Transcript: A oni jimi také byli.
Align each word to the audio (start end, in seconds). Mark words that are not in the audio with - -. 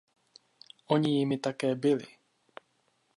A 0.87 0.91
oni 0.93 1.09
jimi 1.15 1.37
také 1.37 1.75
byli. 1.75 2.07